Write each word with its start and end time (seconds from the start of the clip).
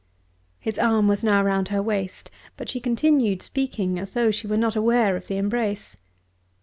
His 0.59 0.79
arm 0.79 1.07
was 1.07 1.23
now 1.23 1.43
round 1.43 1.67
her 1.67 1.79
waist, 1.79 2.31
but 2.57 2.69
she 2.69 2.79
continued 2.79 3.43
speaking 3.43 3.99
as 3.99 4.13
though 4.15 4.31
she 4.31 4.47
were 4.47 4.57
not 4.57 4.75
aware 4.75 5.15
of 5.15 5.27
the 5.27 5.37
embrace. 5.37 5.95